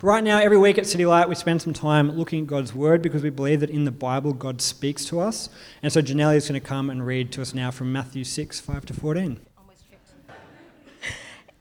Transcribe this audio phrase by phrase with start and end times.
[0.00, 2.72] But right now, every week at City Light, we spend some time looking at God's
[2.72, 5.48] Word because we believe that in the Bible, God speaks to us.
[5.82, 8.60] And so Janelle is going to come and read to us now from Matthew 6,
[8.60, 9.40] 5 to 14.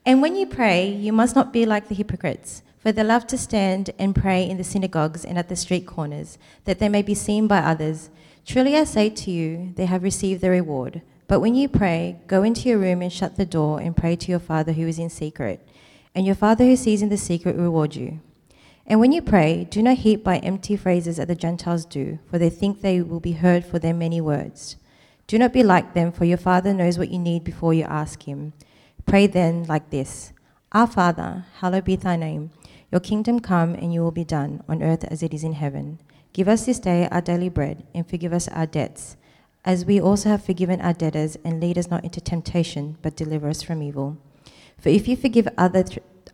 [0.05, 3.39] And when you pray, you must not be like the hypocrites, for they love to
[3.39, 7.15] stand and pray in the synagogues and at the street corners, that they may be
[7.15, 8.11] seen by others.
[8.45, 11.01] Truly I say to you, they have received their reward.
[11.27, 14.29] But when you pray, go into your room and shut the door and pray to
[14.29, 15.67] your Father who is in secret,
[16.13, 18.19] and your Father who sees in the secret will reward you.
[18.89, 22.39] And when you pray, do not heap by empty phrases as the Gentiles do, for
[22.39, 24.77] they think they will be heard for their many words.
[25.27, 28.23] Do not be like them, for your Father knows what you need before you ask
[28.23, 28.53] Him.
[29.05, 30.31] Pray then like this
[30.71, 32.51] Our Father, hallowed be thy name.
[32.89, 35.99] Your kingdom come, and you will be done, on earth as it is in heaven.
[36.31, 39.17] Give us this day our daily bread, and forgive us our debts,
[39.65, 43.49] as we also have forgiven our debtors, and lead us not into temptation, but deliver
[43.49, 44.17] us from evil.
[44.79, 45.83] For if you forgive other,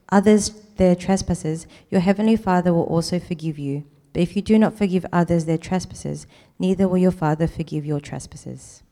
[0.09, 3.85] others their trespasses, your heavenly Father will also forgive you.
[4.13, 6.27] But if you do not forgive others their trespasses,
[6.59, 8.83] neither will your Father forgive your trespasses.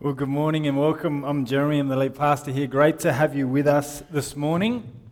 [0.00, 1.24] Well, good morning and welcome.
[1.24, 2.68] I'm Jeremy, I'm the lead pastor here.
[2.68, 5.07] Great to have you with us this morning.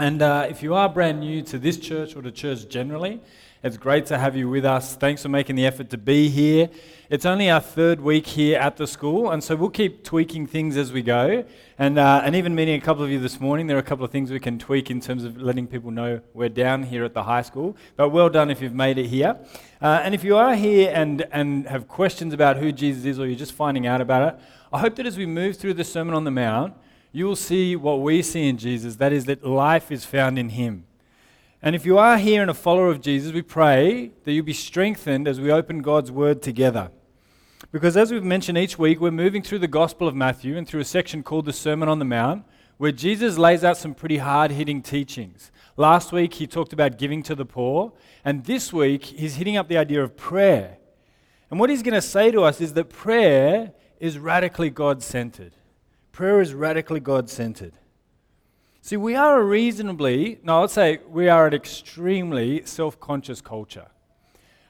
[0.00, 3.20] And uh, if you are brand new to this church or to church generally,
[3.62, 4.96] it's great to have you with us.
[4.96, 6.68] Thanks for making the effort to be here.
[7.08, 10.76] It's only our third week here at the school, and so we'll keep tweaking things
[10.76, 11.44] as we go.
[11.78, 14.04] And, uh, and even meeting a couple of you this morning, there are a couple
[14.04, 17.14] of things we can tweak in terms of letting people know we're down here at
[17.14, 17.76] the high school.
[17.94, 19.38] But well done if you've made it here.
[19.80, 23.28] Uh, and if you are here and, and have questions about who Jesus is or
[23.28, 24.40] you're just finding out about it,
[24.72, 26.74] I hope that as we move through the Sermon on the Mount,
[27.14, 30.48] you will see what we see in Jesus that is, that life is found in
[30.48, 30.84] Him.
[31.62, 34.52] And if you are here and a follower of Jesus, we pray that you'll be
[34.52, 36.90] strengthened as we open God's Word together.
[37.70, 40.80] Because as we've mentioned each week, we're moving through the Gospel of Matthew and through
[40.80, 42.44] a section called the Sermon on the Mount,
[42.78, 45.52] where Jesus lays out some pretty hard hitting teachings.
[45.76, 47.92] Last week, he talked about giving to the poor,
[48.24, 50.78] and this week, he's hitting up the idea of prayer.
[51.48, 55.52] And what he's going to say to us is that prayer is radically God centered.
[56.14, 57.72] Prayer is radically God centered.
[58.80, 63.88] See, we are a reasonably, no, I'd say we are an extremely self conscious culture.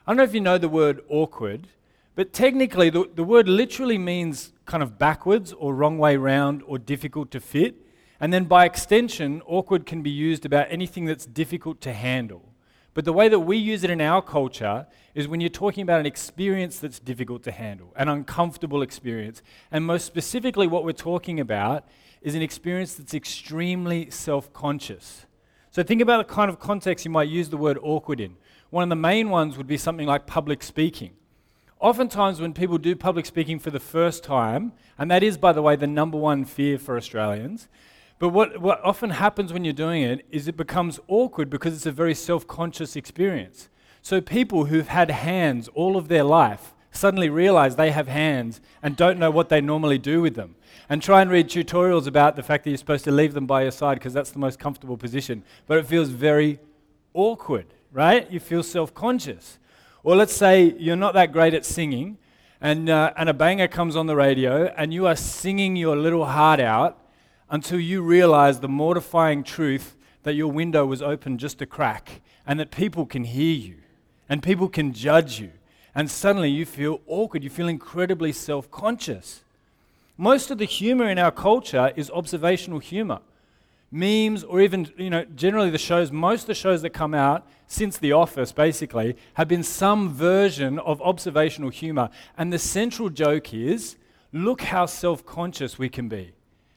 [0.07, 1.67] I don't know if you know the word awkward,
[2.15, 6.79] but technically the, the word literally means kind of backwards or wrong way round or
[6.79, 7.75] difficult to fit.
[8.19, 12.54] And then by extension, awkward can be used about anything that's difficult to handle.
[12.95, 15.99] But the way that we use it in our culture is when you're talking about
[15.99, 19.43] an experience that's difficult to handle, an uncomfortable experience.
[19.69, 21.85] And most specifically, what we're talking about
[22.21, 25.25] is an experience that's extremely self conscious.
[25.71, 28.37] So think about the kind of context you might use the word awkward in.
[28.69, 31.11] One of the main ones would be something like public speaking.
[31.81, 35.61] Oftentimes, when people do public speaking for the first time, and that is, by the
[35.61, 37.67] way, the number one fear for Australians,
[38.17, 41.85] but what, what often happens when you're doing it is it becomes awkward because it's
[41.85, 43.69] a very self conscious experience.
[44.01, 48.95] So, people who've had hands all of their life suddenly realize they have hands and
[48.95, 50.55] don't know what they normally do with them
[50.87, 53.63] and try and read tutorials about the fact that you're supposed to leave them by
[53.63, 55.43] your side because that's the most comfortable position.
[55.67, 56.59] But it feels very
[57.13, 58.29] awkward, right?
[58.31, 59.59] You feel self conscious.
[60.03, 62.17] Or let's say you're not that great at singing
[62.61, 66.25] and, uh, and a banger comes on the radio and you are singing your little
[66.25, 66.99] heart out
[67.49, 72.59] until you realize the mortifying truth that your window was open just a crack and
[72.59, 73.75] that people can hear you
[74.27, 75.51] and people can judge you.
[75.93, 79.43] And suddenly you feel awkward, you feel incredibly self conscious.
[80.17, 83.19] Most of the humor in our culture is observational humor.
[83.91, 87.47] Memes, or even, you know, generally the shows, most of the shows that come out
[87.67, 92.09] since The Office, basically, have been some version of observational humor.
[92.37, 93.95] And the central joke is
[94.33, 96.33] look how self conscious we can be.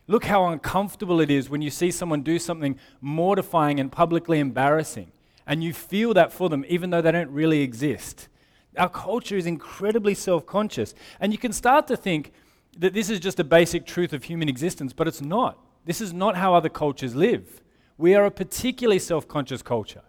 [0.09, 5.13] Look how uncomfortable it is when you see someone do something mortifying and publicly embarrassing.
[5.47, 8.29] And you feel that for them, even though they don't really exist.
[8.77, 10.95] Our culture is incredibly self conscious.
[11.21, 12.33] And you can start to think,
[12.79, 15.59] that this is just a basic truth of human existence, but it's not.
[15.85, 17.61] This is not how other cultures live.
[17.97, 20.03] We are a particularly self conscious culture.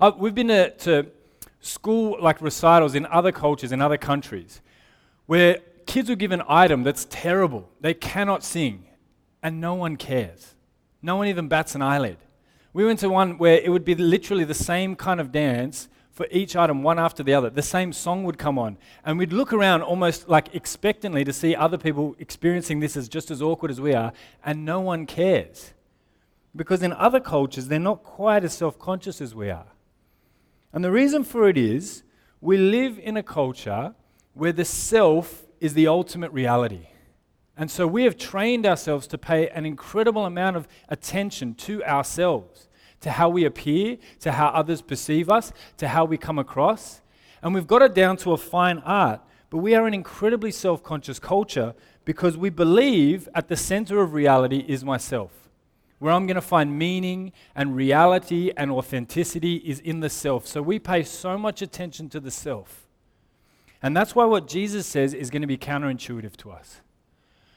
[0.00, 1.06] Uh, we've been to, to
[1.60, 4.60] school like recitals in other cultures, in other countries,
[5.26, 7.68] where kids will give an item that's terrible.
[7.80, 8.84] They cannot sing,
[9.42, 10.54] and no one cares.
[11.02, 12.18] No one even bats an eyelid.
[12.72, 16.26] We went to one where it would be literally the same kind of dance for
[16.30, 17.50] each item, one after the other.
[17.50, 18.76] The same song would come on.
[19.04, 23.30] And we'd look around almost like expectantly to see other people experiencing this as just
[23.30, 24.12] as awkward as we are,
[24.44, 25.72] and no one cares.
[26.54, 29.66] Because in other cultures, they're not quite as self conscious as we are.
[30.72, 32.02] And the reason for it is
[32.40, 33.94] we live in a culture
[34.34, 36.88] where the self is the ultimate reality.
[37.56, 42.68] And so we have trained ourselves to pay an incredible amount of attention to ourselves,
[43.00, 47.02] to how we appear, to how others perceive us, to how we come across.
[47.42, 49.20] And we've got it down to a fine art.
[49.50, 51.74] But we are an incredibly self conscious culture
[52.06, 55.50] because we believe at the center of reality is myself.
[55.98, 60.46] Where I'm going to find meaning and reality and authenticity is in the self.
[60.46, 62.88] So we pay so much attention to the self.
[63.82, 66.80] And that's why what Jesus says is going to be counterintuitive to us.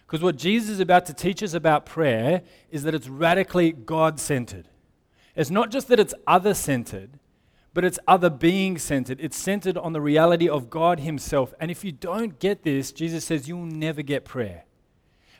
[0.06, 4.20] Because what Jesus is about to teach us about prayer is that it's radically God
[4.20, 4.68] centered.
[5.36, 7.20] It's not just that it's other centered,
[7.74, 9.20] but it's other being centered.
[9.20, 11.54] It's centered on the reality of God Himself.
[11.60, 14.64] And if you don't get this, Jesus says you'll never get prayer.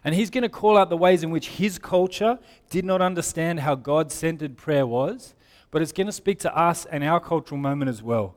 [0.04, 2.38] And He's going to call out the ways in which His culture
[2.70, 5.34] did not understand how God centered prayer was,
[5.72, 8.36] but it's going to speak to us and our cultural moment as well.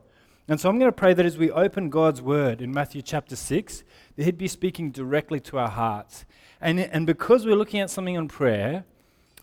[0.49, 3.35] And so I'm going to pray that as we open God's Word in Matthew chapter
[3.35, 3.83] 6,
[4.15, 6.25] that He'd be speaking directly to our hearts.
[6.59, 8.83] And, and because we're looking at something on prayer,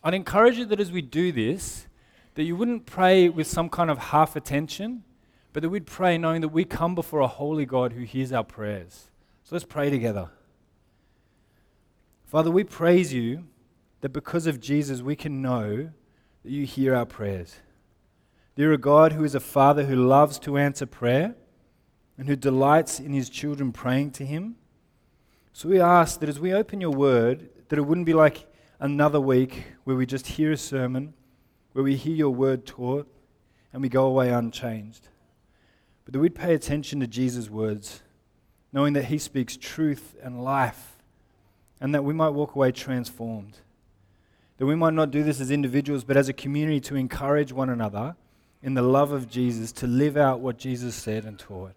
[0.02, 1.86] I'd encourage you that as we do this,
[2.34, 5.04] that you wouldn't pray with some kind of half attention,
[5.52, 8.42] but that we'd pray knowing that we come before a holy God who hears our
[8.42, 9.08] prayers.
[9.44, 10.30] So let's pray together.
[12.24, 13.44] Father, we praise you
[14.00, 15.88] that because of Jesus, we can know
[16.42, 17.54] that you hear our prayers.
[18.58, 21.34] You're a God who is a Father who loves to answer prayer
[22.16, 24.56] and who delights in his children praying to him.
[25.52, 28.46] So we ask that as we open your word, that it wouldn't be like
[28.80, 31.12] another week where we just hear a sermon
[31.72, 33.06] where we hear your word taught
[33.74, 35.08] and we go away unchanged.
[36.06, 38.00] But that we'd pay attention to Jesus' words,
[38.72, 40.96] knowing that he speaks truth and life,
[41.78, 43.58] and that we might walk away transformed.
[44.56, 47.68] That we might not do this as individuals, but as a community to encourage one
[47.68, 48.16] another
[48.66, 51.74] in the love of Jesus to live out what Jesus said and taught.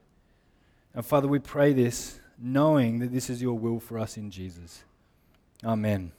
[0.95, 4.83] And Father, we pray this knowing that this is your will for us in Jesus.
[5.63, 6.11] Amen.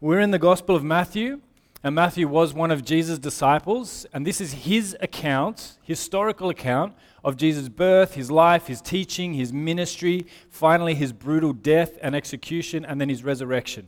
[0.00, 1.40] We're in the Gospel of Matthew.
[1.82, 6.92] And Matthew was one of Jesus' disciples, and this is his account, historical account
[7.22, 12.84] of Jesus' birth, his life, his teaching, his ministry, finally his brutal death and execution,
[12.84, 13.86] and then his resurrection.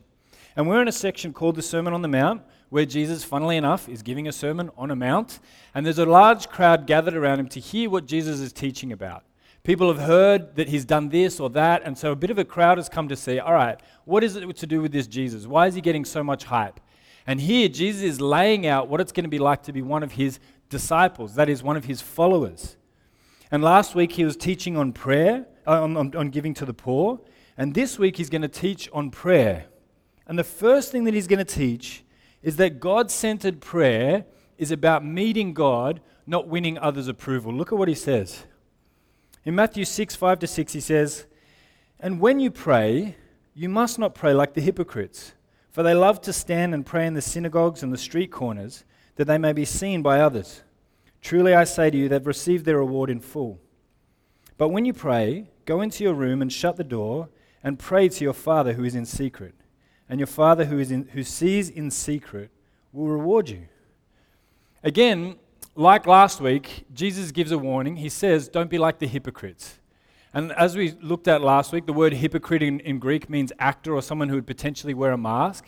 [0.56, 3.88] And we're in a section called the Sermon on the Mount, where Jesus, funnily enough,
[3.88, 5.40] is giving a sermon on a mount,
[5.74, 9.24] and there's a large crowd gathered around him to hear what Jesus is teaching about.
[9.62, 12.44] People have heard that he's done this or that, and so a bit of a
[12.44, 15.46] crowd has come to see, all right, what is it to do with this Jesus?
[15.46, 16.80] Why is he getting so much hype?
[17.26, 20.02] And here, Jesus is laying out what it's going to be like to be one
[20.02, 20.38] of his
[20.70, 22.76] disciples, that is, one of his followers.
[23.50, 26.72] And last week, he was teaching on prayer, uh, on, on, on giving to the
[26.72, 27.20] poor.
[27.58, 29.66] And this week, he's going to teach on prayer.
[30.30, 32.02] And the first thing that he's going to teach
[32.42, 34.24] is that God centered prayer
[34.56, 37.52] is about meeting God, not winning others' approval.
[37.52, 38.44] Look at what he says.
[39.44, 41.26] In Matthew 6, 5 to 6, he says,
[41.98, 43.16] And when you pray,
[43.54, 45.34] you must not pray like the hypocrites
[45.70, 48.84] for they love to stand and pray in the synagogues and the street corners,
[49.16, 50.62] that they may be seen by others.
[51.20, 53.60] Truly I say to you, they've received their reward in full.
[54.58, 57.28] But when you pray, go into your room and shut the door,
[57.62, 59.54] and pray to your Father who is in secret.
[60.10, 62.50] And your Father who, is in, who sees in secret
[62.92, 63.68] will reward you.
[64.82, 65.36] Again,
[65.76, 67.96] like last week, Jesus gives a warning.
[67.96, 69.78] He says, Don't be like the hypocrites.
[70.34, 73.94] And as we looked at last week, the word hypocrite in, in, Greek means actor
[73.94, 75.66] or someone who would potentially wear a mask.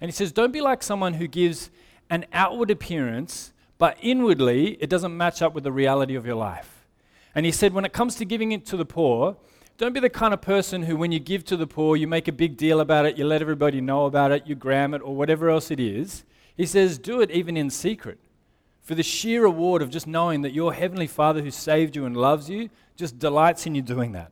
[0.00, 1.70] And he says, don't be like someone who gives
[2.10, 6.86] an outward appearance, but inwardly it doesn't match up with the reality of your life.
[7.34, 9.36] And he said, when it comes to giving it to the poor,
[9.76, 12.28] don't be the kind of person who, when you give to the poor, you make
[12.28, 15.16] a big deal about it, you let everybody know about it, you gram it, or
[15.16, 16.24] whatever else it is.
[16.56, 18.18] He says, do it even in secret
[18.82, 22.16] for the sheer reward of just knowing that your Heavenly Father who saved you and
[22.16, 24.30] loves you just delights in you doing that.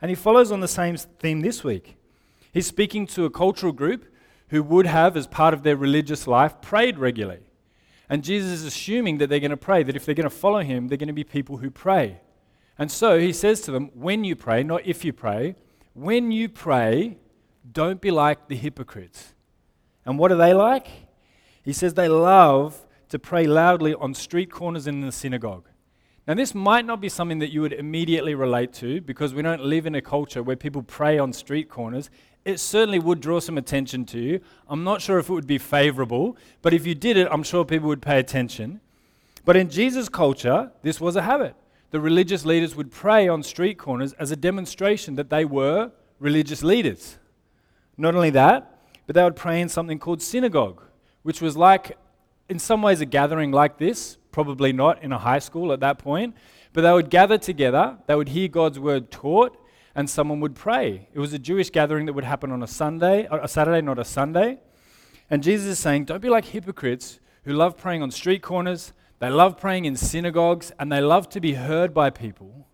[0.00, 1.96] And he follows on the same theme this week.
[2.52, 4.06] He's speaking to a cultural group
[4.48, 7.40] who would have, as part of their religious life, prayed regularly.
[8.08, 10.62] And Jesus is assuming that they're going to pray, that if they're going to follow
[10.62, 12.20] him, they're going to be people who pray.
[12.80, 15.54] And so he says to them, when you pray, not if you pray,
[15.92, 17.18] when you pray,
[17.70, 19.34] don't be like the hypocrites.
[20.06, 20.88] And what are they like?
[21.62, 25.68] He says they love to pray loudly on street corners and in the synagogue.
[26.26, 29.62] Now, this might not be something that you would immediately relate to because we don't
[29.62, 32.08] live in a culture where people pray on street corners.
[32.46, 34.40] It certainly would draw some attention to you.
[34.68, 37.66] I'm not sure if it would be favorable, but if you did it, I'm sure
[37.66, 38.80] people would pay attention.
[39.44, 41.54] But in Jesus' culture, this was a habit.
[41.90, 46.62] The religious leaders would pray on street corners as a demonstration that they were religious
[46.62, 47.18] leaders.
[47.96, 50.82] Not only that, but they would pray in something called synagogue,
[51.22, 51.98] which was like
[52.48, 55.98] in some ways a gathering like this, probably not in a high school at that
[55.98, 56.34] point,
[56.72, 59.56] but they would gather together, they would hear God's word taught,
[59.94, 61.08] and someone would pray.
[61.12, 64.04] It was a Jewish gathering that would happen on a Sunday, a Saturday, not a
[64.04, 64.60] Sunday.
[65.28, 69.30] And Jesus is saying, don't be like hypocrites who love praying on street corners, they
[69.30, 72.66] love praying in synagogues, and they love to be heard by people.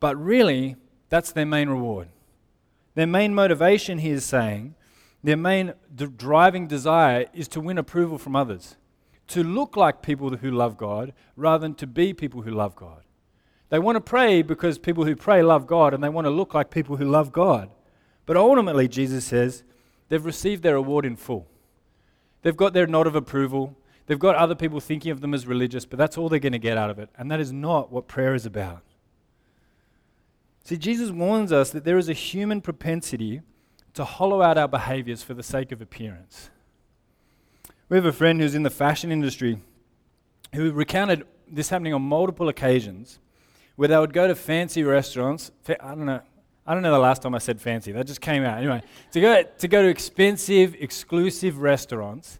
[0.00, 0.76] But really,
[1.08, 2.08] that's their main reward.
[2.94, 4.74] Their main motivation, he is saying,
[5.22, 5.74] their main
[6.16, 8.76] driving desire is to win approval from others,
[9.28, 13.02] to look like people who love God rather than to be people who love God.
[13.68, 16.54] They want to pray because people who pray love God and they want to look
[16.54, 17.70] like people who love God.
[18.26, 19.64] But ultimately, Jesus says,
[20.08, 21.46] they've received their reward in full.
[22.42, 23.76] They've got their nod of approval.
[24.08, 26.58] They've got other people thinking of them as religious, but that's all they're going to
[26.58, 27.10] get out of it.
[27.18, 28.80] And that is not what prayer is about.
[30.64, 33.42] See, Jesus warns us that there is a human propensity
[33.92, 36.48] to hollow out our behaviors for the sake of appearance.
[37.90, 39.60] We have a friend who's in the fashion industry
[40.54, 43.18] who recounted this happening on multiple occasions
[43.76, 45.50] where they would go to fancy restaurants.
[45.68, 46.22] I don't know.
[46.66, 47.92] I don't know the last time I said fancy.
[47.92, 48.58] That just came out.
[48.58, 52.38] Anyway, to go to, go to expensive, exclusive restaurants.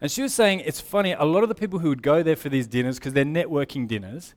[0.00, 2.36] And she was saying it's funny, a lot of the people who would go there
[2.36, 4.34] for these dinners, because they're networking dinners,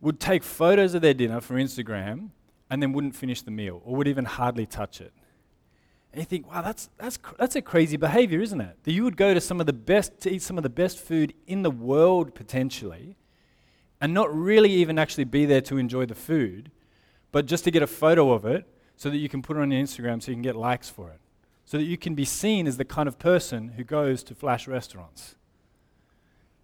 [0.00, 2.30] would take photos of their dinner for Instagram
[2.70, 5.12] and then wouldn't finish the meal or would even hardly touch it.
[6.12, 8.78] And you think, wow, that's, that's, that's a crazy behavior, isn't it?
[8.84, 10.98] That you would go to some of the best, to eat some of the best
[10.98, 13.16] food in the world potentially,
[14.00, 16.70] and not really even actually be there to enjoy the food,
[17.32, 19.70] but just to get a photo of it so that you can put it on
[19.70, 21.20] your Instagram so you can get likes for it.
[21.66, 24.66] So that you can be seen as the kind of person who goes to flash
[24.66, 25.34] restaurants.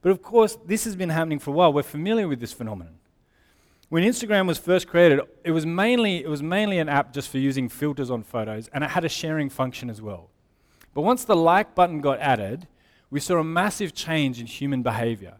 [0.01, 1.73] But of course, this has been happening for a while.
[1.73, 2.99] We're familiar with this phenomenon
[3.93, 7.37] when Instagram was first created, it was mainly it was mainly an app just for
[7.37, 10.31] using filters on photos, and it had a sharing function as well.
[10.95, 12.67] But once the like button got added,
[13.11, 15.35] we saw a massive change in human behavior.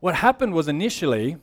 [0.00, 1.38] What happened was initially,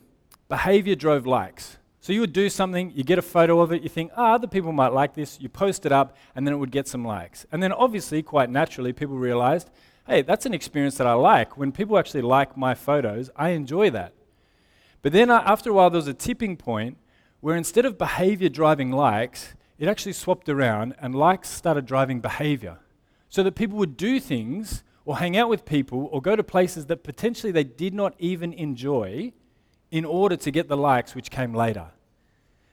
[0.48, 1.77] behavior drove likes.
[2.08, 4.46] So you would do something, you get a photo of it, you think, ah, other
[4.46, 7.44] people might like this, you post it up, and then it would get some likes.
[7.52, 9.68] And then obviously, quite naturally, people realized,
[10.06, 11.58] hey, that's an experience that I like.
[11.58, 14.14] When people actually like my photos, I enjoy that.
[15.02, 16.96] But then uh, after a while, there was a tipping point
[17.40, 22.78] where instead of behavior driving likes, it actually swapped around and likes started driving behavior.
[23.28, 26.86] So that people would do things or hang out with people or go to places
[26.86, 29.34] that potentially they did not even enjoy
[29.90, 31.88] in order to get the likes which came later.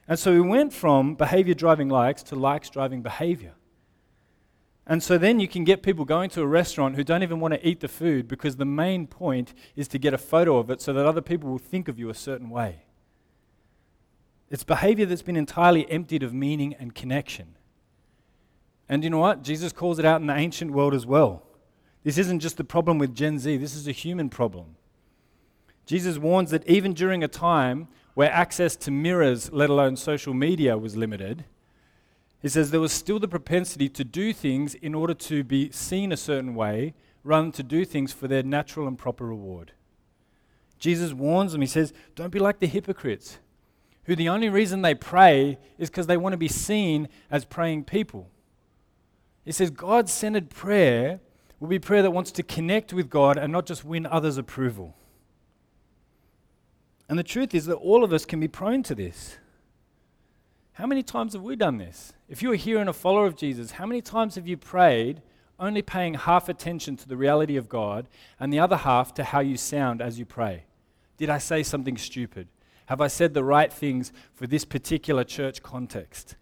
[0.08, 3.54] And so we went from behavior driving likes to likes driving behavior.
[4.86, 7.54] And so then you can get people going to a restaurant who don't even want
[7.54, 10.80] to eat the food because the main point is to get a photo of it
[10.80, 12.82] so that other people will think of you a certain way.
[14.48, 17.56] It's behavior that's been entirely emptied of meaning and connection.
[18.88, 19.42] And you know what?
[19.42, 21.42] Jesus calls it out in the ancient world as well.
[22.04, 24.76] This isn't just the problem with Gen Z, this is a human problem.
[25.86, 30.78] Jesus warns that even during a time where access to mirrors, let alone social media,
[30.78, 31.44] was limited,
[32.40, 36.10] he says there was still the propensity to do things in order to be seen
[36.10, 36.94] a certain way
[37.24, 39.72] rather than to do things for their natural and proper reward.
[40.78, 43.36] Jesus warns them, he says, Don't be like the hypocrites,
[44.04, 47.84] who the only reason they pray is because they want to be seen as praying
[47.84, 48.30] people.
[49.44, 51.20] He says, God centered prayer
[51.60, 54.96] will be prayer that wants to connect with God and not just win others' approval.
[57.08, 59.38] And the truth is that all of us can be prone to this.
[60.72, 62.12] How many times have we done this?
[62.28, 65.22] If you are here and a follower of Jesus, how many times have you prayed
[65.58, 68.08] only paying half attention to the reality of God
[68.38, 70.64] and the other half to how you sound as you pray?
[71.16, 72.48] Did I say something stupid?
[72.86, 76.36] Have I said the right things for this particular church context?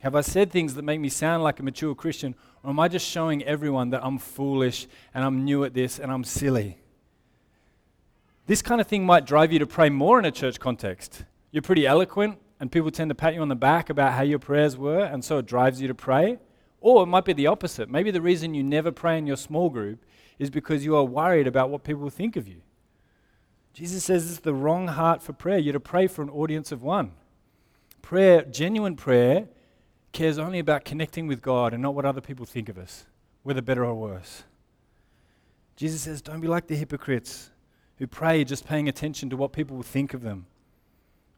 [0.00, 2.88] Have I said things that make me sound like a mature Christian, or am I
[2.88, 6.78] just showing everyone that I'm foolish and I'm new at this and I'm silly?
[8.46, 11.24] This kind of thing might drive you to pray more in a church context.
[11.50, 14.38] You're pretty eloquent, and people tend to pat you on the back about how your
[14.38, 16.38] prayers were, and so it drives you to pray.
[16.82, 17.88] Or it might be the opposite.
[17.88, 20.04] Maybe the reason you never pray in your small group
[20.38, 22.60] is because you are worried about what people think of you.
[23.72, 25.56] Jesus says it's the wrong heart for prayer.
[25.56, 27.12] You're to pray for an audience of one.
[28.02, 29.48] Prayer, genuine prayer,
[30.12, 33.06] cares only about connecting with God and not what other people think of us,
[33.42, 34.42] whether better or worse.
[35.76, 37.50] Jesus says, Don't be like the hypocrites
[37.98, 40.46] who pray just paying attention to what people will think of them.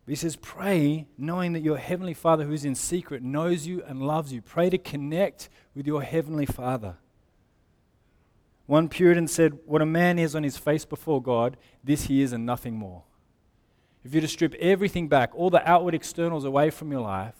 [0.06, 4.06] He says, Pray knowing that your heavenly Father who is in secret knows you and
[4.06, 4.40] loves you.
[4.40, 6.96] Pray to connect with your heavenly Father.
[8.66, 12.32] One Puritan said, What a man is on his face before God, this he is
[12.32, 13.02] and nothing more.
[14.04, 17.34] If you to strip everything back, all the outward externals away from your life,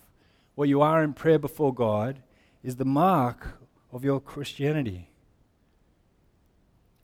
[0.57, 2.23] what you are in prayer before God
[2.65, 3.61] is the mark
[3.93, 5.11] of your Christianity.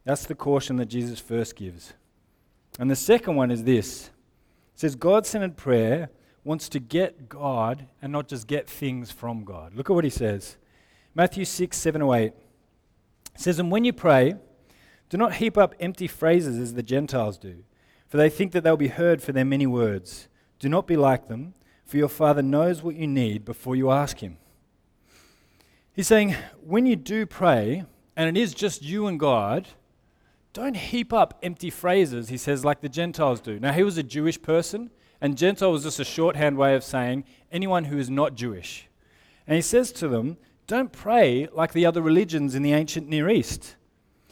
[0.04, 1.92] That's the caution that Jesus first gives.
[2.78, 4.10] And the second one is this
[4.74, 6.10] says God centered prayer
[6.44, 9.74] wants to get God and not just get things from God.
[9.74, 10.56] Look at what he says.
[11.14, 12.24] Matthew 6, 7 or 8.
[12.24, 12.34] It
[13.36, 14.34] says, And when you pray,
[15.08, 17.64] do not heap up empty phrases as the Gentiles do,
[18.08, 20.28] for they think that they'll be heard for their many words.
[20.58, 24.18] Do not be like them, for your Father knows what you need before you ask
[24.18, 24.38] Him.
[25.92, 27.84] He's saying, when you do pray,
[28.16, 29.68] and it is just you and God,
[30.52, 33.58] don't heap up empty phrases, he says, like the Gentiles do.
[33.58, 34.90] Now, he was a Jewish person,
[35.20, 38.88] and Gentile was just a shorthand way of saying anyone who is not Jewish.
[39.46, 43.28] And he says to them, don't pray like the other religions in the ancient Near
[43.28, 43.76] East.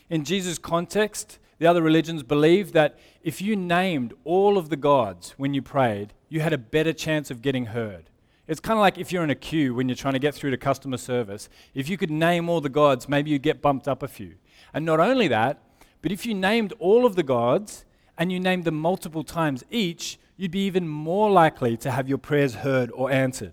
[0.09, 5.35] In Jesus' context, the other religions believed that if you named all of the gods
[5.37, 8.11] when you prayed, you had a better chance of getting heard.
[8.49, 10.51] It's kind of like if you're in a queue when you're trying to get through
[10.51, 11.49] to customer service.
[11.75, 14.35] If you could name all the gods, maybe you'd get bumped up a few.
[14.75, 15.63] And not only that,
[16.03, 17.85] but if you named all of the gods
[18.17, 22.19] and you named them multiple times each, you'd be even more likely to have your
[22.19, 23.53] prayers heard or answered.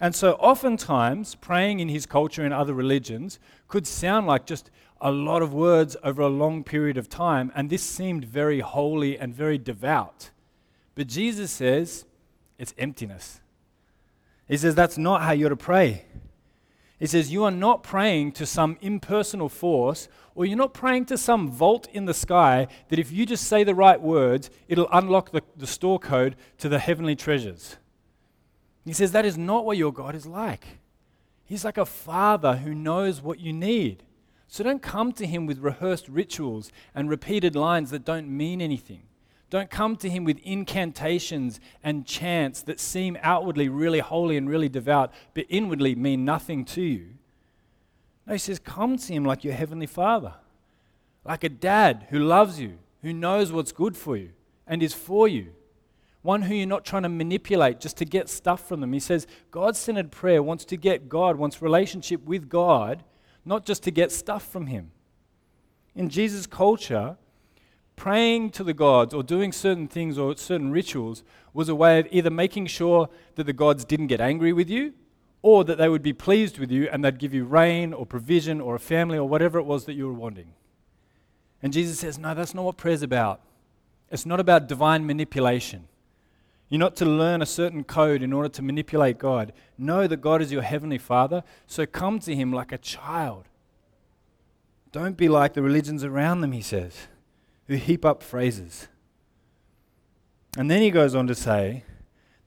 [0.00, 5.10] And so, oftentimes, praying in his culture and other religions could sound like just a
[5.10, 9.34] lot of words over a long period of time, and this seemed very holy and
[9.34, 10.30] very devout.
[10.94, 12.04] But Jesus says
[12.58, 13.40] it's emptiness.
[14.46, 16.04] He says that's not how you're to pray.
[16.98, 21.18] He says, You are not praying to some impersonal force, or you're not praying to
[21.18, 25.30] some vault in the sky that if you just say the right words, it'll unlock
[25.30, 27.76] the, the store code to the heavenly treasures.
[28.84, 30.78] He says, That is not what your God is like.
[31.44, 34.02] He's like a father who knows what you need.
[34.48, 39.02] So don't come to him with rehearsed rituals and repeated lines that don't mean anything.
[39.50, 44.68] Don't come to him with incantations and chants that seem outwardly really holy and really
[44.68, 47.14] devout, but inwardly mean nothing to you.
[48.26, 50.34] No, he says, come to him like your heavenly father,
[51.24, 54.30] like a dad who loves you, who knows what's good for you
[54.66, 55.52] and is for you.
[56.20, 58.92] One who you're not trying to manipulate just to get stuff from them.
[58.92, 63.02] He says, God centered prayer wants to get God, wants relationship with God,
[63.46, 64.90] not just to get stuff from him.
[65.94, 67.16] In Jesus' culture,
[67.98, 72.06] praying to the gods or doing certain things or certain rituals was a way of
[72.12, 74.94] either making sure that the gods didn't get angry with you
[75.42, 78.60] or that they would be pleased with you and they'd give you rain or provision
[78.60, 80.54] or a family or whatever it was that you were wanting.
[81.60, 83.40] And Jesus says, No, that's not what prayer's about.
[84.10, 85.88] It's not about divine manipulation.
[86.68, 89.52] You're not to learn a certain code in order to manipulate God.
[89.76, 93.46] Know that God is your heavenly Father, so come to Him like a child.
[94.92, 97.08] Don't be like the religions around them, he says
[97.68, 98.88] who heap up phrases.
[100.56, 101.84] And then he goes on to say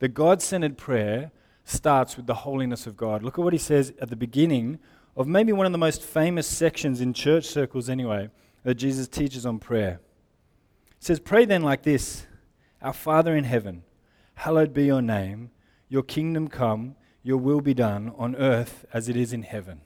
[0.00, 1.30] that God centered prayer
[1.64, 3.22] starts with the holiness of God.
[3.22, 4.78] Look at what he says at the beginning
[5.16, 8.30] of maybe one of the most famous sections in church circles, anyway,
[8.64, 10.00] that Jesus teaches on prayer.
[10.90, 12.26] It says, Pray then like this
[12.80, 13.84] Our Father in heaven,
[14.34, 15.50] hallowed be your name,
[15.88, 19.82] your kingdom come, your will be done on earth as it is in heaven.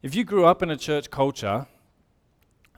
[0.00, 1.66] If you grew up in a church culture,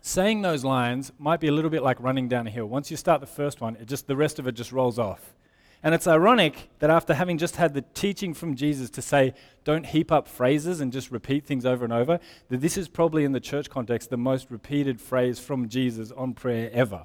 [0.02, 2.66] saying those lines might be a little bit like running down a hill.
[2.66, 5.34] Once you start the first one, it just the rest of it just rolls off.
[5.82, 9.32] And it's ironic that after having just had the teaching from Jesus to say,
[9.64, 13.24] don't heap up phrases and just repeat things over and over, that this is probably
[13.24, 17.04] in the church context the most repeated phrase from Jesus on prayer ever.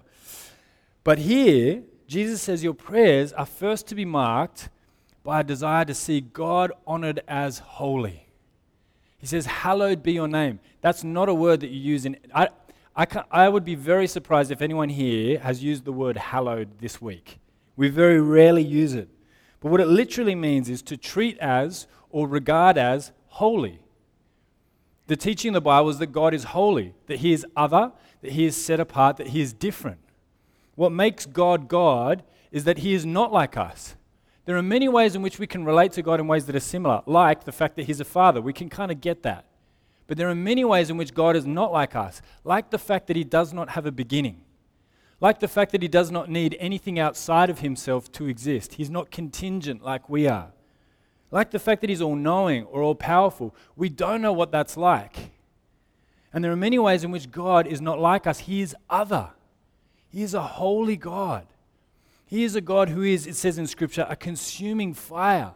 [1.05, 4.69] But here, Jesus says your prayers are first to be marked
[5.23, 8.27] by a desire to see God honored as holy.
[9.17, 10.60] He says, Hallowed be your name.
[10.81, 12.17] That's not a word that you use in.
[12.34, 12.49] I,
[12.95, 17.01] I, I would be very surprised if anyone here has used the word hallowed this
[17.01, 17.39] week.
[17.75, 19.10] We very rarely use it.
[19.60, 23.79] But what it literally means is to treat as or regard as holy.
[25.08, 28.31] The teaching in the Bible is that God is holy, that He is other, that
[28.31, 29.99] He is set apart, that He is different.
[30.75, 33.95] What makes God God is that He is not like us.
[34.45, 36.62] There are many ways in which we can relate to God in ways that are
[36.62, 38.41] similar, like the fact that He's a father.
[38.41, 39.45] We can kind of get that.
[40.07, 43.07] But there are many ways in which God is not like us, like the fact
[43.07, 44.41] that He does not have a beginning,
[45.19, 48.75] like the fact that He does not need anything outside of Himself to exist.
[48.75, 50.51] He's not contingent like we are.
[51.31, 53.55] Like the fact that He's all knowing or all powerful.
[53.75, 55.31] We don't know what that's like.
[56.31, 58.39] And there are many ways in which God is not like us.
[58.39, 59.29] He is other.
[60.09, 61.47] He is a holy God.
[62.25, 65.53] He is a God who is, it says in Scripture, a consuming fire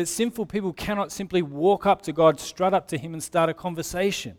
[0.00, 3.50] that sinful people cannot simply walk up to God, strut up to Him, and start
[3.50, 4.38] a conversation.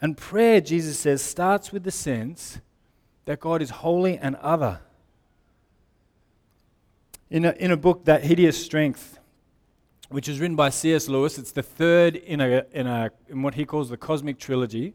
[0.00, 2.58] And prayer, Jesus says, starts with the sense
[3.26, 4.80] that God is holy and other.
[7.28, 9.18] In a, in a book, That Hideous Strength,
[10.08, 11.06] which is written by C.S.
[11.06, 14.94] Lewis, it's the third in, a, in, a, in what he calls the Cosmic Trilogy.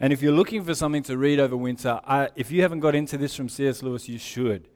[0.00, 2.94] And if you're looking for something to read over winter, I, if you haven't got
[2.94, 3.82] into this from C.S.
[3.82, 4.68] Lewis, you should.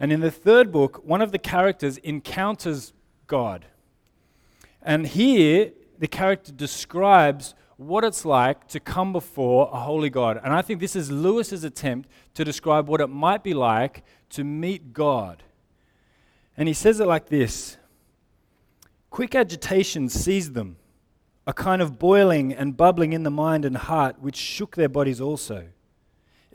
[0.00, 2.92] And in the third book, one of the characters encounters
[3.26, 3.66] God.
[4.82, 10.40] And here, the character describes what it's like to come before a holy God.
[10.42, 14.44] And I think this is Lewis's attempt to describe what it might be like to
[14.44, 15.42] meet God.
[16.56, 17.76] And he says it like this
[19.10, 20.76] Quick agitation seized them,
[21.46, 25.20] a kind of boiling and bubbling in the mind and heart, which shook their bodies
[25.20, 25.68] also.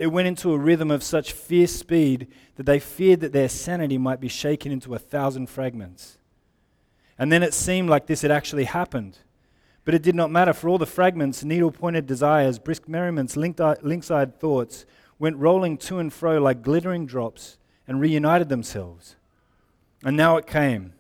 [0.04, 3.98] It went into a rhythm of such fierce speed that they feared that their sanity
[3.98, 6.18] might be shaken into a thousand fragments.
[7.18, 9.20] And then it seemed like this had actually happened.
[9.86, 14.12] But it did not matter, for all the fragments, needle pointed desires, brisk merriments, lynx
[14.12, 14.86] eyed thoughts,
[15.20, 19.16] went rolling to and fro like glittering drops and reunited themselves.
[20.04, 20.96] And now it came.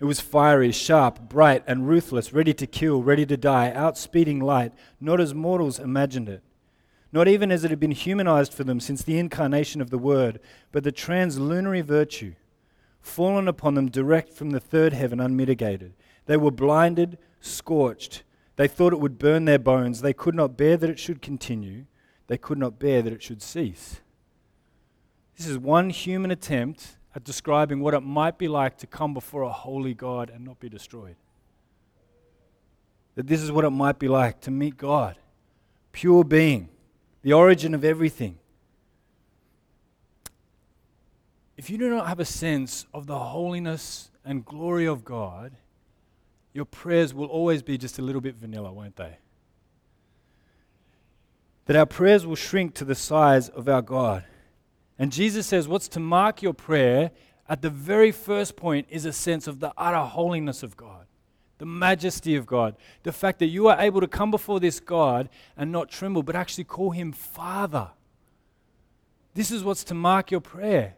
[0.00, 4.72] It was fiery, sharp, bright, and ruthless, ready to kill, ready to die, outspeeding light,
[5.00, 6.42] not as mortals imagined it.
[7.12, 10.38] Not even as it had been humanized for them since the incarnation of the Word,
[10.70, 12.34] but the translunary virtue,
[13.00, 15.94] fallen upon them direct from the third heaven, unmitigated.
[16.26, 18.22] They were blinded, scorched.
[18.56, 20.02] They thought it would burn their bones.
[20.02, 21.86] They could not bear that it should continue.
[22.28, 24.00] They could not bear that it should cease.
[25.36, 29.42] This is one human attempt at describing what it might be like to come before
[29.42, 31.16] a holy God and not be destroyed.
[33.16, 35.16] That this is what it might be like to meet God,
[35.92, 36.68] pure being,
[37.22, 38.38] the origin of everything.
[41.56, 45.52] If you do not have a sense of the holiness and glory of God,
[46.52, 49.18] your prayers will always be just a little bit vanilla, won't they?
[51.66, 54.24] That our prayers will shrink to the size of our God.
[54.98, 57.10] And Jesus says, What's to mark your prayer
[57.48, 61.06] at the very first point is a sense of the utter holiness of God,
[61.60, 65.28] the majesty of God, the fact that you are able to come before this God
[65.58, 67.90] and not tremble, but actually call him Father.
[69.34, 70.94] This is what's to mark your prayer.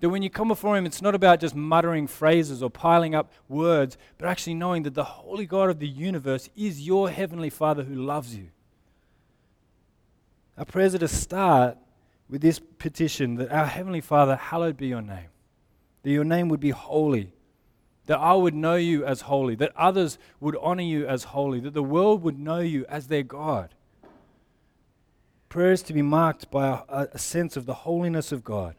[0.00, 3.30] That when you come before Him, it's not about just muttering phrases or piling up
[3.50, 7.84] words, but actually knowing that the Holy God of the universe is your Heavenly Father
[7.84, 8.48] who loves you.
[10.56, 11.76] Our prayers are to start
[12.30, 15.28] with this petition that our Heavenly Father, hallowed be your name,
[16.02, 17.34] that your name would be holy,
[18.10, 21.74] that I would know you as holy, that others would honor you as holy, that
[21.74, 23.72] the world would know you as their God.
[25.48, 28.74] Prayer is to be marked by a, a sense of the holiness of God.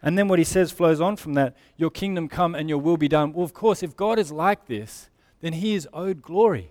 [0.00, 2.96] And then what he says flows on from that Your kingdom come and your will
[2.96, 3.32] be done.
[3.32, 6.70] Well, of course, if God is like this, then he is owed glory.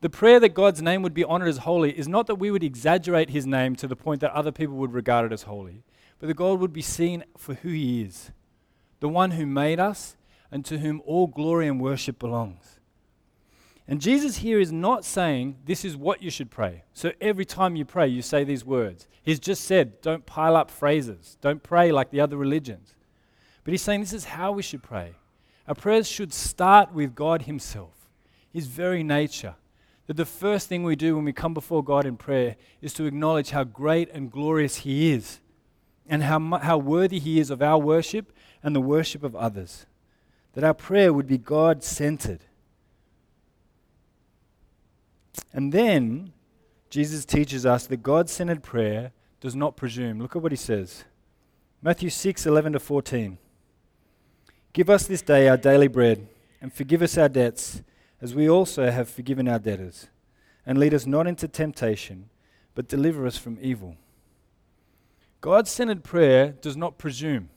[0.00, 2.64] The prayer that God's name would be honored as holy is not that we would
[2.64, 5.82] exaggerate his name to the point that other people would regard it as holy,
[6.18, 8.30] but that God would be seen for who he is
[9.00, 10.16] the one who made us
[10.50, 12.80] and to whom all glory and worship belongs.
[13.86, 16.84] And Jesus here is not saying this is what you should pray.
[16.92, 19.08] So every time you pray, you say these words.
[19.22, 22.94] He's just said, don't pile up phrases, don't pray like the other religions.
[23.64, 25.14] But he's saying this is how we should pray.
[25.66, 27.92] Our prayers should start with God Himself,
[28.52, 29.54] His very nature.
[30.06, 33.04] That the first thing we do when we come before God in prayer is to
[33.04, 35.38] acknowledge how great and glorious He is
[36.08, 38.32] and how, how worthy He is of our worship
[38.62, 39.86] and the worship of others.
[40.54, 42.44] That our prayer would be God centered
[45.52, 46.32] and then
[46.88, 50.20] Jesus teaches us that God centered prayer does not presume.
[50.20, 51.04] Look at what he says
[51.82, 53.38] Matthew 6 11 to 14.
[54.72, 56.28] Give us this day our daily bread,
[56.60, 57.82] and forgive us our debts,
[58.20, 60.08] as we also have forgiven our debtors.
[60.64, 62.28] And lead us not into temptation,
[62.74, 63.96] but deliver us from evil.
[65.40, 67.48] God centered prayer does not presume.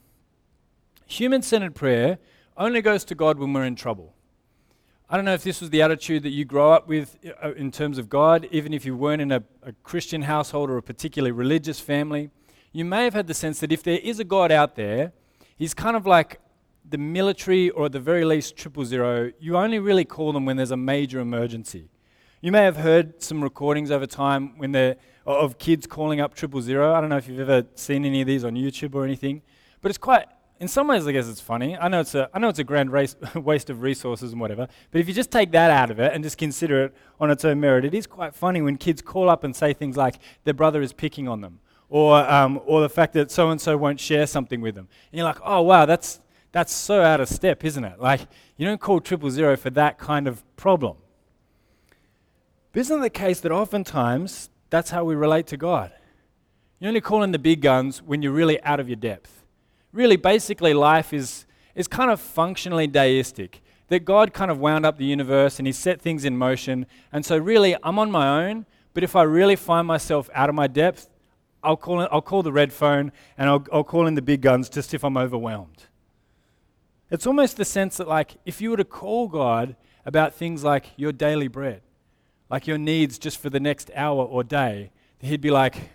[1.06, 2.18] Human centered prayer
[2.58, 4.14] only goes to God when we're in trouble.
[5.10, 7.72] I don't know if this was the attitude that you grow up with uh, in
[7.72, 11.32] terms of God, even if you weren't in a, a, Christian household or a particularly
[11.32, 12.32] religious family.
[12.72, 15.12] You may have had the sense that if there is a God out there,
[15.56, 16.40] he's kind of like
[16.90, 19.32] the military or at the very least triple zero.
[19.40, 21.90] You only really call them when there's a major emergency.
[22.42, 26.94] You may have heard some recordings over time when of kids calling up triple zero.
[26.94, 29.42] I don't know if you've ever seen any of these on YouTube or anything,
[29.82, 30.26] but it's quite
[30.60, 31.76] in some ways, I guess it's funny.
[31.78, 34.68] I know it's a, I know it's a grand race, waste of resources and whatever.
[34.92, 37.44] But if you just take that out of it and just consider it on its
[37.44, 40.54] own merit, it is quite funny when kids call up and say things like their
[40.54, 44.00] brother is picking on them, or um, or the fact that so and so won't
[44.00, 44.88] share something with them.
[45.12, 48.00] And you're like, oh wow, that's that's so out of step, isn't it?
[48.00, 48.22] Like
[48.56, 50.98] you don't call triple zero for that kind of problem.
[52.72, 55.92] But isn't it the case that oftentimes that's how we relate to God?
[56.80, 59.43] You only call in the big guns when you're really out of your depth
[59.94, 63.62] really, basically, life is, is kind of functionally deistic.
[63.88, 66.88] That God kind of wound up the universe and He set things in motion.
[67.12, 70.56] And so, really, I'm on my own, but if I really find myself out of
[70.56, 71.10] my depth,
[71.64, 74.68] I'll call, I'll call the red phone and I'll, I'll call in the big guns
[74.68, 75.84] just if I'm overwhelmed.
[77.10, 79.76] It's almost the sense that, like, if you were to call God
[80.06, 81.82] about things like your daily bread,
[82.50, 85.92] like your needs just for the next hour or day, he'd be like,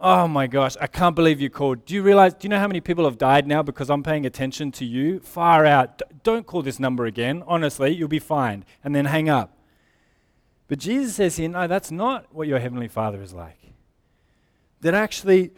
[0.00, 1.84] Oh my gosh, I can't believe you called.
[1.84, 4.24] Do you realize, do you know how many people have died now because I'm paying
[4.26, 5.18] attention to you?
[5.18, 5.98] Far out.
[5.98, 7.42] D- don't call this number again.
[7.48, 8.64] Honestly, you'll be fine.
[8.84, 9.56] And then hang up.
[10.68, 13.58] But Jesus says here, no, that's not what your Heavenly Father is like.
[14.82, 15.50] That actually,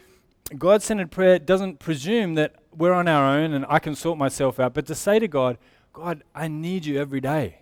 [0.57, 4.59] God centered prayer doesn't presume that we're on our own and I can sort myself
[4.59, 5.59] out, but to say to God,
[5.93, 7.59] God, I need you every day.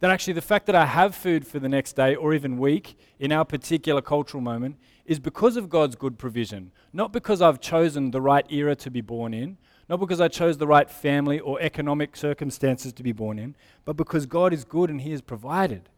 [0.00, 2.98] That actually, the fact that I have food for the next day or even week
[3.18, 4.76] in our particular cultural moment
[5.06, 9.00] is because of God's good provision, not because I've chosen the right era to be
[9.00, 9.56] born in,
[9.88, 13.54] not because I chose the right family or economic circumstances to be born in,
[13.84, 15.88] but because God is good and He has provided.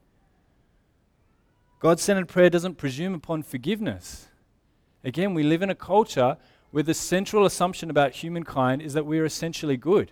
[1.79, 4.29] God centered prayer doesn't presume upon forgiveness.
[5.05, 6.37] Again, we live in a culture
[6.71, 10.11] where the central assumption about humankind is that we are essentially good.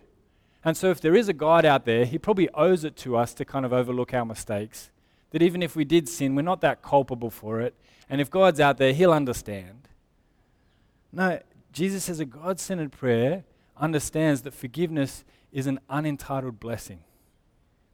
[0.64, 3.34] And so, if there is a God out there, He probably owes it to us
[3.34, 4.90] to kind of overlook our mistakes.
[5.30, 7.74] That even if we did sin, we're not that culpable for it.
[8.08, 9.88] And if God's out there, He'll understand.
[11.12, 11.40] No,
[11.72, 13.44] Jesus says a God centered prayer
[13.76, 17.00] understands that forgiveness is an unentitled blessing.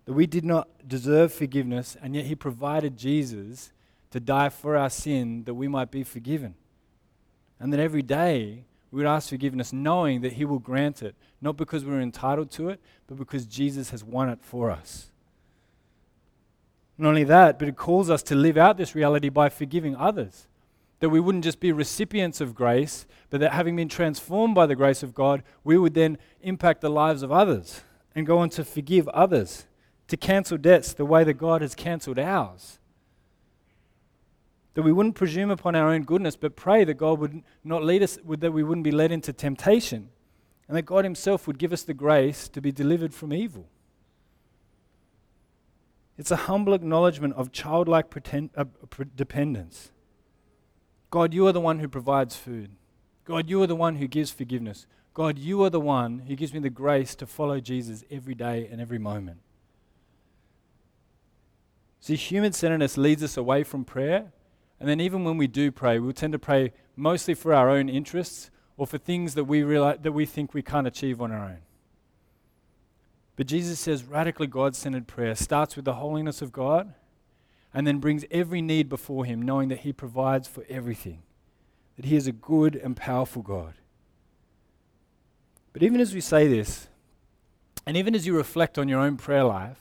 [0.05, 3.73] That we did not deserve forgiveness, and yet He provided Jesus
[4.11, 6.55] to die for our sin that we might be forgiven.
[7.59, 11.57] And that every day we would ask forgiveness knowing that He will grant it, not
[11.57, 15.11] because we're entitled to it, but because Jesus has won it for us.
[16.99, 20.47] Not only that, but it calls us to live out this reality by forgiving others.
[20.99, 24.77] That we wouldn't just be recipients of grace, but that having been transformed by the
[24.77, 27.81] grace of God, we would then impact the lives of others
[28.15, 29.65] and go on to forgive others,
[30.09, 32.80] to cancel debts the way that God has cancelled ours.
[34.75, 38.03] That we wouldn't presume upon our own goodness, but pray that God would not lead
[38.03, 40.11] us, that we wouldn't be led into temptation,
[40.69, 43.67] and that God Himself would give us the grace to be delivered from evil.
[46.17, 48.67] It's a humble acknowledgement of childlike pretend, uh,
[49.17, 49.91] dependence.
[51.11, 52.71] God, you are the one who provides food.
[53.25, 54.87] God, you are the one who gives forgiveness.
[55.15, 58.69] God, you are the one who gives me the grace to follow Jesus every day
[58.71, 59.41] and every moment.
[62.01, 64.33] See, human centeredness leads us away from prayer.
[64.81, 67.91] And then, even when we do pray, we'll tend to pray mostly for our own
[67.91, 71.45] interests or for things that we, realize, that we think we can't achieve on our
[71.45, 71.59] own.
[73.37, 76.95] But Jesus says radically God centered prayer starts with the holiness of God
[77.73, 81.23] and then brings every need before Him, knowing that He provides for everything,
[81.97, 83.75] that He is a good and powerful God.
[85.73, 86.89] But even as we say this,
[87.87, 89.79] and even as you reflect on your own prayer life,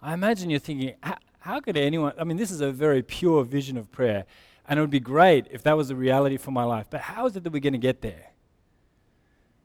[0.00, 0.94] I imagine you're thinking,
[1.48, 2.12] how could anyone?
[2.18, 4.26] I mean, this is a very pure vision of prayer,
[4.68, 6.88] and it would be great if that was the reality for my life.
[6.90, 8.32] But how is it that we're going to get there?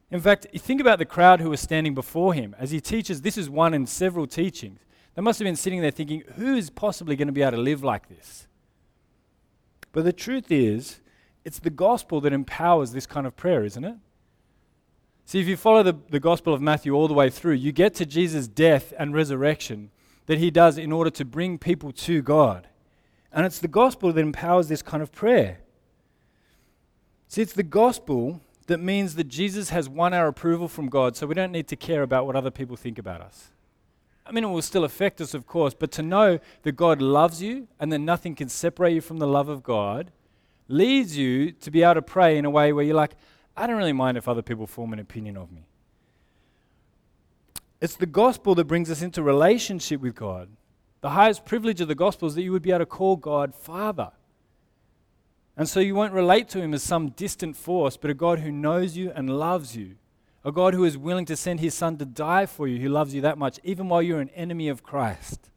[0.10, 3.22] In fact, think about the crowd who was standing before him as he teaches.
[3.22, 4.80] This is one in several teachings.
[5.13, 7.58] They must have been sitting there thinking, who is possibly going to be able to
[7.58, 8.48] live like this?
[9.91, 11.02] But the truth is,
[11.43, 13.98] it's the gospel that empowers this kind of prayer, isn't it?
[15.26, 17.93] See, if you follow the, the gospel of Matthew all the way through, you get
[17.96, 19.91] to Jesus' death and resurrection
[20.25, 22.67] that he does in order to bring people to God.
[23.31, 25.59] And it's the gospel that empowers this kind of prayer.
[27.27, 31.27] See, it's the gospel that means that Jesus has won our approval from God, so
[31.27, 33.49] we don't need to care about what other people think about us.
[34.25, 37.41] I mean, it will still affect us, of course, but to know that God loves
[37.41, 40.12] you and that nothing can separate you from the love of God
[40.67, 43.15] leads you to be able to pray in a way where you're like,
[43.57, 45.67] I don't really mind if other people form an opinion of me.
[47.84, 50.48] It's the gospel that brings us into relationship with God.
[51.02, 53.54] The highest privilege of the gospel is that you would be able to call God
[53.54, 54.13] Father.
[55.58, 58.54] And so you won't relate to him as some distant force, but a God who
[58.54, 59.96] knows you and loves you.
[60.46, 63.13] A God who is willing to send his son to die for you, who loves
[63.13, 65.50] you that much, even while you're an enemy of Christ.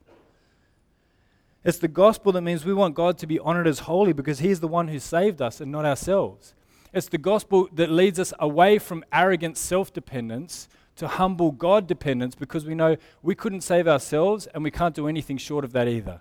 [1.63, 4.59] It's the gospel that means we want God to be honored as holy because he's
[4.59, 6.55] the one who saved us and not ourselves.
[6.93, 12.35] It's the gospel that leads us away from arrogant self dependence to humble God dependence
[12.35, 15.89] because we know we couldn't save ourselves and we can't do anything short of that
[15.89, 16.21] either.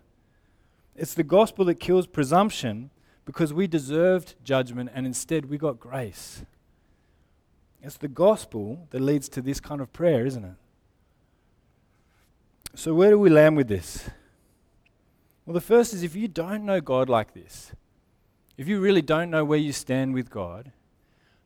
[0.96, 2.92] It's the gospel that kills presumption
[3.26, 6.44] because we deserved judgment and instead we got grace.
[7.82, 10.56] It's the gospel that leads to this kind of prayer, isn't it?
[12.74, 14.10] So, where do we land with this?
[15.46, 17.72] Well, the first is if you don't know God like this,
[18.58, 20.72] if you really don't know where you stand with God,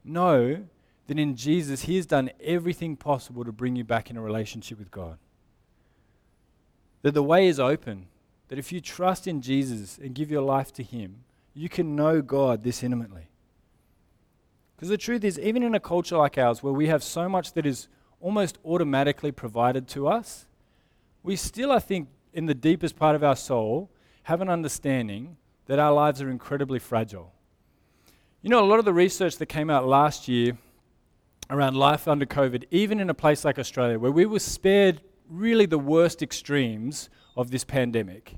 [0.03, 0.65] know
[1.09, 4.77] that in Jesus, He has done everything possible to bring you back in a relationship
[4.77, 5.17] with God.
[7.01, 8.05] That the way is open,
[8.47, 11.23] that if you trust in Jesus and give your life to Him,
[11.55, 13.27] you can know God this intimately.
[14.75, 17.53] Because the truth is, even in a culture like ours, where we have so much
[17.53, 17.87] that is
[18.21, 20.45] almost automatically provided to us,
[21.23, 23.89] we still, I think, in the deepest part of our soul,
[24.23, 27.33] have an understanding that our lives are incredibly fragile.
[28.43, 30.55] You know, a lot of the research that came out last year
[31.49, 35.65] around life under COVID, even in a place like Australia, where we were spared really
[35.65, 38.35] the worst extremes of this pandemic,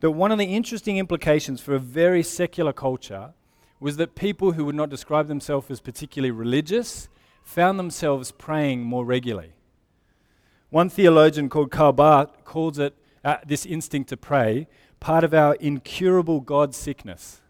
[0.00, 3.32] that one of the interesting implications for a very secular culture
[3.80, 7.08] was that people who would not describe themselves as particularly religious
[7.42, 9.52] found themselves praying more regularly.
[10.70, 12.94] One theologian called Karl Barth calls it
[13.24, 14.66] uh, this instinct to pray
[15.00, 17.42] part of our incurable God sickness.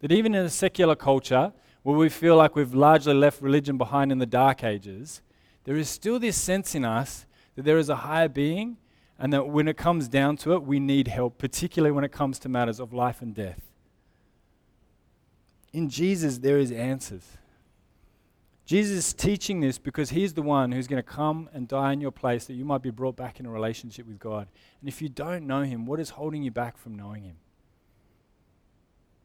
[0.00, 4.12] That even in a secular culture where we feel like we've largely left religion behind
[4.12, 5.20] in the dark ages,
[5.64, 8.76] there is still this sense in us that there is a higher being
[9.18, 12.38] and that when it comes down to it, we need help, particularly when it comes
[12.40, 13.60] to matters of life and death.
[15.72, 17.38] In Jesus, there is answers.
[18.64, 22.00] Jesus is teaching this because he's the one who's going to come and die in
[22.00, 24.48] your place that you might be brought back in a relationship with God.
[24.80, 27.36] And if you don't know him, what is holding you back from knowing him?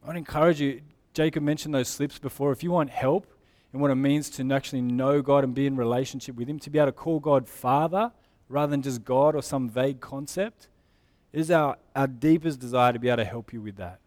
[0.02, 0.80] I would encourage you,
[1.18, 2.52] Jacob mentioned those slips before.
[2.52, 3.26] If you want help
[3.74, 6.70] in what it means to actually know God and be in relationship with him, to
[6.70, 8.12] be able to call God Father
[8.48, 10.68] rather than just God or some vague concept,
[11.32, 13.98] it is our, our deepest desire to be able to help you with that.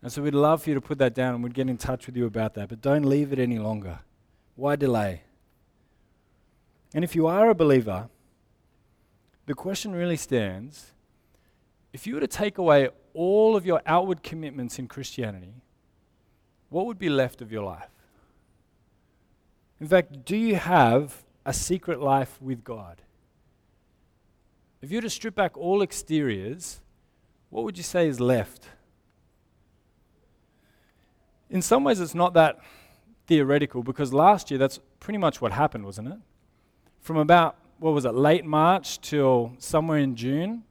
[0.00, 2.06] And so we'd love for you to put that down and we'd get in touch
[2.06, 2.70] with you about that.
[2.70, 3.98] But don't leave it any longer.
[4.56, 5.24] Why delay?
[6.94, 8.08] And if you are a believer,
[9.44, 10.92] the question really stands
[11.92, 15.61] if you were to take away all of your outward commitments in Christianity,
[16.72, 17.90] what would be left of your life?
[19.80, 23.02] In fact, do you have a secret life with God?
[24.80, 26.80] If you were to strip back all exteriors,
[27.50, 28.68] what would you say is left?
[31.50, 32.58] In some ways, it's not that
[33.26, 36.18] theoretical because last year that's pretty much what happened, wasn't it?
[37.00, 40.64] From about, what was it, late March till somewhere in June,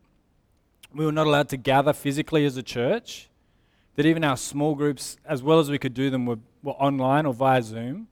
[0.93, 3.29] we were not allowed to gather physically as a church.
[3.95, 7.25] That even our small groups, as well as we could do them, were, were online
[7.25, 8.07] or via Zoom.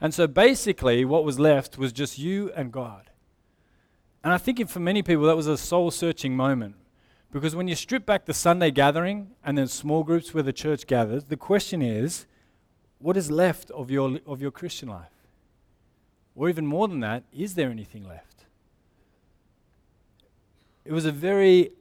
[0.00, 3.10] And so basically, what was left was just you and God.
[4.24, 6.76] And I think for many people, that was a soul searching moment.
[7.32, 10.86] Because when you strip back the Sunday gathering and then small groups where the church
[10.86, 12.26] gathers, the question is
[12.98, 15.08] what is left of your, of your Christian life?
[16.34, 18.44] Or even more than that, is there anything left?
[20.84, 21.72] It was a very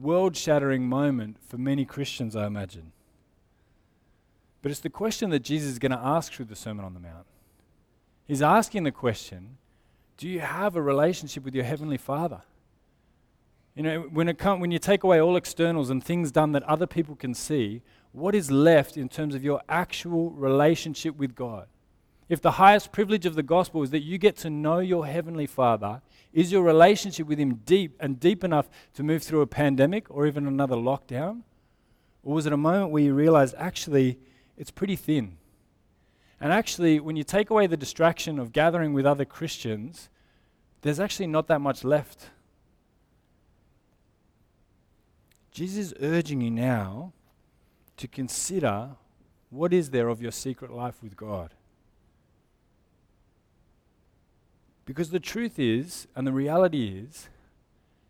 [0.00, 2.92] world shattering moment for many Christians, I imagine.
[4.62, 7.00] But it's the question that Jesus is going to ask through the Sermon on the
[7.00, 7.26] Mount.
[8.26, 9.58] He's asking the question
[10.16, 12.42] Do you have a relationship with your Heavenly Father?
[13.74, 16.62] You know, when, it come, when you take away all externals and things done that
[16.64, 17.82] other people can see,
[18.12, 21.68] what is left in terms of your actual relationship with God?
[22.30, 25.46] If the highest privilege of the gospel is that you get to know your Heavenly
[25.46, 26.00] Father,
[26.32, 30.28] is your relationship with Him deep and deep enough to move through a pandemic or
[30.28, 31.42] even another lockdown?
[32.22, 34.20] Or was it a moment where you realized actually
[34.56, 35.38] it's pretty thin?
[36.40, 40.08] And actually, when you take away the distraction of gathering with other Christians,
[40.82, 42.30] there's actually not that much left.
[45.50, 47.12] Jesus is urging you now
[47.96, 48.90] to consider
[49.50, 51.54] what is there of your secret life with God.
[54.90, 57.28] Because the truth is, and the reality is,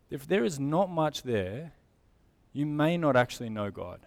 [0.09, 1.73] if there is not much there,
[2.53, 3.99] you may not actually know God.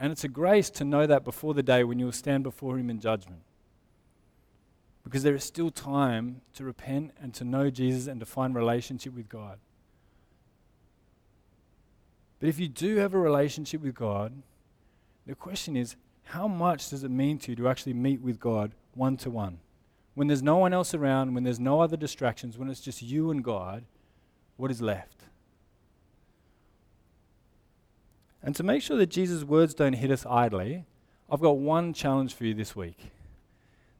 [0.00, 2.76] And it's a grace to know that before the day when you will stand before
[2.76, 3.42] Him in judgment.
[5.04, 9.14] Because there is still time to repent and to know Jesus and to find relationship
[9.14, 9.60] with God.
[12.40, 14.42] But if you do have a relationship with God,
[15.24, 18.72] the question is how much does it mean to you to actually meet with God
[18.94, 19.60] one to one?
[20.14, 23.30] When there's no one else around, when there's no other distractions, when it's just you
[23.30, 23.84] and God,
[24.56, 25.24] what is left?
[28.42, 30.84] And to make sure that Jesus' words don't hit us idly,
[31.30, 33.12] I've got one challenge for you this week.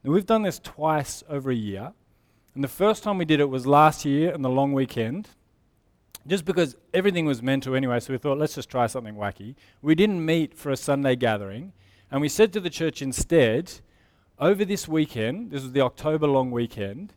[0.02, 1.92] Now, we've done this twice over a year.
[2.54, 5.28] And the first time we did it was last year on the long weekend
[6.26, 9.54] just because everything was mental anyway, so we thought, let's just try something wacky.
[9.80, 11.72] We didn't meet for a Sunday gathering,
[12.10, 13.72] and we said to the church instead,
[14.42, 17.14] over this weekend, this was the October long weekend,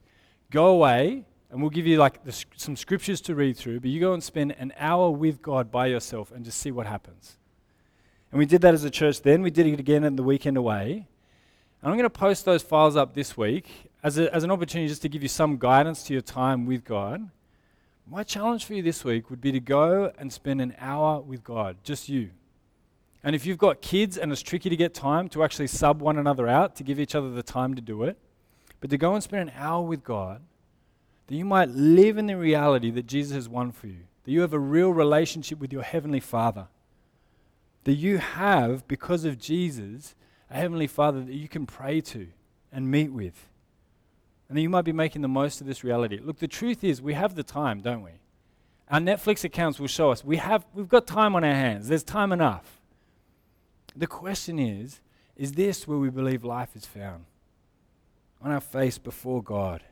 [0.51, 3.99] go away, and we'll give you like the, some scriptures to read through, but you
[3.99, 7.38] go and spend an hour with God by yourself and just see what happens.
[8.32, 9.41] And we did that as a church then.
[9.41, 11.07] We did it again in the weekend away.
[11.82, 14.88] And I'm going to post those files up this week as, a, as an opportunity
[14.88, 17.28] just to give you some guidance to your time with God.
[18.07, 21.43] My challenge for you this week would be to go and spend an hour with
[21.43, 22.30] God, just you.
[23.26, 26.19] And if you've got kids and it's tricky to get time to actually sub one
[26.19, 28.19] another out, to give each other the time to do it,
[28.80, 30.43] but to go and spend an hour with God,
[31.26, 34.41] that you might live in the reality that Jesus has won for you, that you
[34.41, 36.67] have a real relationship with your Heavenly Father,
[37.86, 40.13] that you have, because of Jesus,
[40.51, 42.28] a Heavenly Father that you can pray to
[42.71, 43.47] and meet with.
[44.47, 46.19] And that you might be making the most of this reality.
[46.23, 48.11] Look, the truth is, we have the time, don't we?
[48.91, 51.88] Our Netflix accounts will show us we have, we've got time on our hands.
[51.88, 52.74] There's time enough.
[53.95, 54.99] The question is
[55.35, 57.25] is this where we believe life is found?
[58.41, 59.83] On our face before God.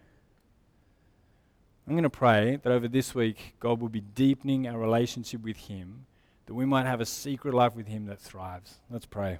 [1.85, 5.57] I'm going to pray that over this week, God will be deepening our relationship with
[5.57, 6.05] Him,
[6.45, 8.79] that we might have a secret life with Him that thrives.
[8.89, 9.39] Let's pray.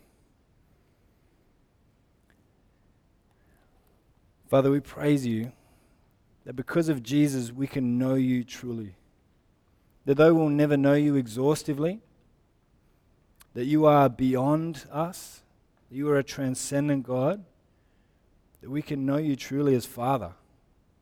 [4.50, 5.54] Father, we praise you
[6.46, 8.96] that because of Jesus, we can know you truly.
[10.06, 12.02] That though we'll never know you exhaustively,
[13.54, 15.42] that you are beyond us,
[15.90, 17.44] that you are a transcendent God,
[18.62, 20.32] that we can know you truly as Father,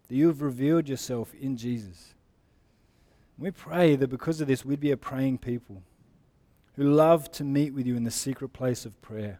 [0.07, 2.13] that you have revealed yourself in Jesus.
[3.37, 5.81] We pray that because of this, we'd be a praying people
[6.75, 9.39] who love to meet with you in the secret place of prayer,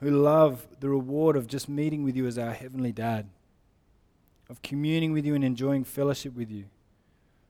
[0.00, 3.28] who love the reward of just meeting with you as our Heavenly Dad,
[4.50, 6.64] of communing with you and enjoying fellowship with you,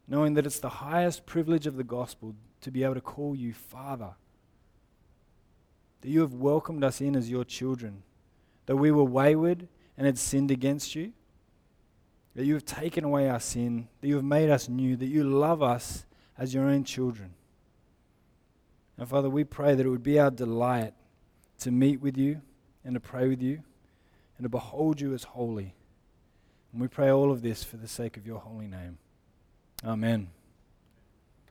[0.06, 3.52] knowing that it's the highest privilege of the gospel to be able to call you
[3.52, 4.14] Father.
[6.00, 8.02] That you have welcomed us in as your children.
[8.66, 11.12] That we were wayward and had sinned against you.
[12.34, 13.88] That you have taken away our sin.
[14.00, 14.96] That you have made us new.
[14.96, 16.06] That you love us
[16.38, 17.34] as your own children.
[18.96, 20.94] And Father, we pray that it would be our delight
[21.60, 22.40] to meet with you
[22.84, 23.62] and to pray with you
[24.36, 25.74] and to behold you as holy.
[26.72, 28.98] And we pray all of this for the sake of your holy name.
[29.84, 30.28] Amen.